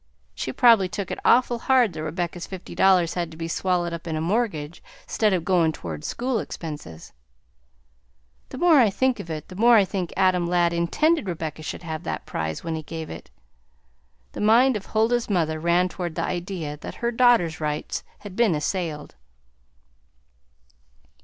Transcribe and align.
She 0.33 0.51
probably 0.51 0.89
took 0.89 1.11
it 1.11 1.19
awful 1.23 1.59
hard 1.59 1.93
that 1.93 2.01
Rebecca's 2.01 2.47
fifty 2.47 2.73
dollars 2.73 3.13
had 3.13 3.29
to 3.29 3.37
be 3.37 3.47
swallowed 3.47 3.93
up 3.93 4.07
in 4.07 4.15
a 4.15 4.19
mortgage, 4.19 4.81
'stead 5.05 5.31
of 5.31 5.45
goin' 5.45 5.71
towards 5.71 6.07
school 6.07 6.39
expenses. 6.39 7.13
The 8.49 8.57
more 8.57 8.79
I 8.79 8.89
think 8.89 9.19
of 9.19 9.29
it, 9.29 9.49
the 9.49 9.55
more 9.55 9.75
I 9.75 9.85
think 9.85 10.11
Adam 10.17 10.47
Ladd 10.47 10.73
intended 10.73 11.27
Rebecca 11.27 11.61
should 11.61 11.83
have 11.83 12.01
that 12.01 12.25
prize 12.25 12.63
when 12.63 12.73
he 12.73 12.81
gave 12.81 13.11
it." 13.11 13.29
The 14.31 14.41
mind 14.41 14.75
of 14.75 14.87
Huldah's 14.87 15.29
mother 15.29 15.59
ran 15.59 15.87
towards 15.87 16.15
the 16.15 16.23
idea 16.25 16.77
that 16.77 16.95
her 17.05 17.11
daughter's 17.11 17.59
rights 17.61 18.03
had 18.21 18.35
been 18.35 18.55
assailed. 18.55 19.13